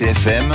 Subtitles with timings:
[0.00, 0.50] RCFM,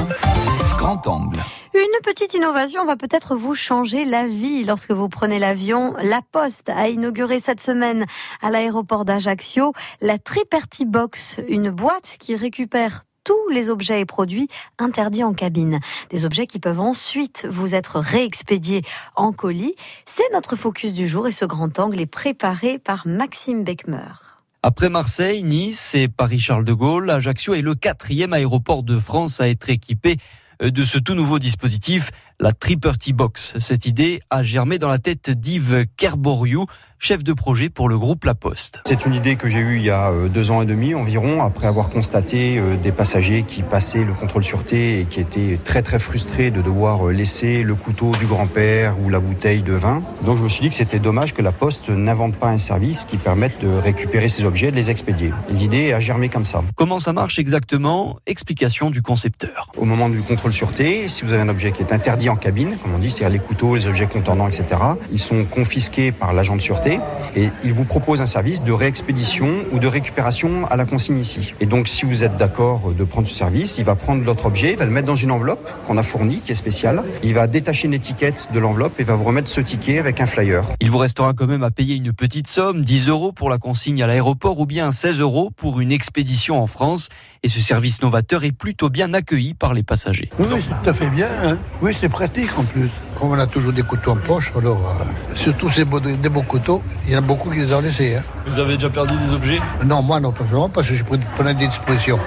[0.76, 1.38] grand angle.
[1.76, 5.94] Une petite innovation va peut-être vous changer la vie lorsque vous prenez l'avion.
[6.02, 8.08] La Poste a inauguré cette semaine
[8.42, 14.48] à l'aéroport d'Ajaccio la Triperti Box, une boîte qui récupère tous les objets et produits
[14.80, 15.80] interdits en cabine.
[16.10, 18.82] Des objets qui peuvent ensuite vous être réexpédiés
[19.16, 19.76] en colis.
[20.08, 24.36] C'est notre focus du jour et ce grand angle est préparé par Maxime Beckmer.
[24.68, 29.48] Après Marseille, Nice et Paris-Charles de Gaulle, Ajaccio est le quatrième aéroport de France à
[29.48, 30.18] être équipé
[30.60, 33.56] de ce tout nouveau dispositif, la Triperty Box.
[33.60, 36.66] Cette idée a germé dans la tête d'Yves Kerboriou,
[37.00, 38.80] chef de projet pour le groupe La Poste.
[38.86, 41.44] C'est une idée que j'ai eue il y a euh, deux ans et demi environ,
[41.44, 45.82] après avoir constaté euh, des passagers qui passaient le contrôle sûreté et qui étaient très
[45.82, 50.04] très frustrés de devoir euh, laisser le couteau du grand-père ou la bouteille de vin.
[50.24, 53.06] Donc je me suis dit que c'était dommage que La Poste n'invente pas un service
[53.06, 55.32] qui permette de récupérer ces objets et de les expédier.
[55.50, 56.64] L'idée a germé comme ça.
[56.76, 58.18] Comment ça marche exactement?
[58.26, 59.72] Explication du concepteur.
[59.78, 62.78] Au moment du contrôle sûreté, si vous avez un objet qui est interdit en cabine,
[62.82, 64.66] comme on dit, c'est-à-dire les couteaux, les objets contendants, etc.,
[65.12, 67.00] ils sont confisqués par l'agent de sûreté
[67.36, 71.54] et il vous propose un service de réexpédition ou de récupération à la consigne ici.
[71.60, 74.72] Et donc si vous êtes d'accord de prendre ce service, il va prendre l'autre objet,
[74.72, 77.04] il va le mettre dans une enveloppe qu'on a fournie, qui est spéciale.
[77.24, 80.26] Il va détacher une étiquette de l'enveloppe et va vous remettre ce ticket avec un
[80.26, 80.64] flyer.
[80.80, 84.02] Il vous restera quand même à payer une petite somme, 10 euros pour la consigne
[84.04, 87.10] à l'aéroport ou bien 16 euros pour une expédition en France.
[87.44, 90.32] Et ce service novateur est plutôt bien accueilli par les passagers.
[90.40, 91.28] Oui, c'est tout à fait bien.
[91.44, 91.58] Hein.
[91.82, 92.90] Oui, c'est pratique en plus.
[93.20, 96.44] Comme on a toujours des couteaux en poche, alors euh, surtout ces beaux, des beaux
[96.44, 98.16] couteaux, il y en a beaucoup qui les ont laissés.
[98.16, 98.24] Hein.
[98.48, 99.60] Vous avez déjà perdu des objets?
[99.84, 102.20] Non, moi non, pas vraiment, parce que j'ai pris plein des dispositions.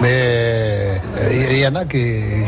[0.00, 1.98] Mais euh, il y en a qui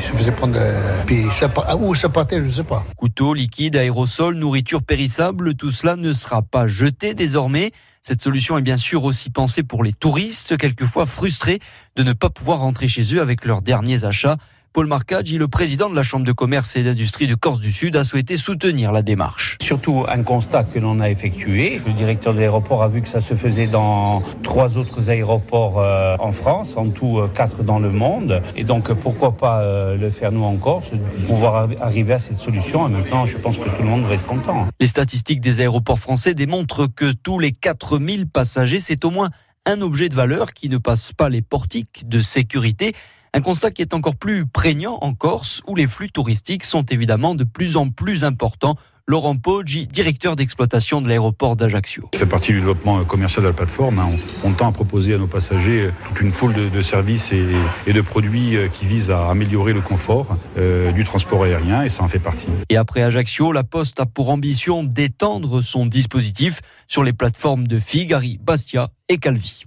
[0.04, 0.54] se faisaient prendre.
[0.56, 2.84] Euh, puis ça, où ça partait, je ne sais pas.
[2.96, 7.72] Couteaux, liquides, aérosols, nourriture périssable, tout cela ne sera pas jeté désormais.
[8.02, 11.58] Cette solution est bien sûr aussi pensée pour les touristes, quelquefois frustrés
[11.96, 14.36] de ne pas pouvoir rentrer chez eux avec leurs derniers achats.
[14.74, 17.94] Paul Marcaggi, le président de la Chambre de commerce et d'industrie de Corse du Sud,
[17.94, 19.56] a souhaité soutenir la démarche.
[19.62, 21.80] Surtout un constat que l'on a effectué.
[21.86, 26.16] Le directeur de l'aéroport a vu que ça se faisait dans trois autres aéroports euh,
[26.18, 28.42] en France, en tout euh, quatre dans le monde.
[28.56, 30.90] Et donc pourquoi pas euh, le faire nous en Corse,
[31.28, 32.80] pouvoir arriver à cette solution.
[32.80, 34.66] En même temps, je pense que tout le monde va être content.
[34.80, 39.30] Les statistiques des aéroports français démontrent que tous les 4000 passagers, c'est au moins
[39.66, 42.92] un objet de valeur qui ne passe pas les portiques de sécurité.
[43.36, 47.34] Un constat qui est encore plus prégnant en Corse, où les flux touristiques sont évidemment
[47.34, 48.76] de plus en plus importants.
[49.08, 52.08] Laurent Poggi, directeur d'exploitation de l'aéroport d'Ajaccio.
[52.12, 53.98] Ça fait partie du développement commercial de la plateforme.
[53.98, 54.10] Hein.
[54.44, 58.56] On, tend à proposer à nos passagers toute une foule de, services et, de produits
[58.56, 62.20] euh, qui visent à améliorer le confort euh, du transport aérien et ça en fait
[62.20, 62.46] partie.
[62.68, 67.80] Et après Ajaccio, la Poste a pour ambition d'étendre son dispositif sur les plateformes de
[67.80, 69.64] Figari, Bastia et Calvi.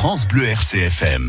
[0.00, 1.26] France Bleu RCFM.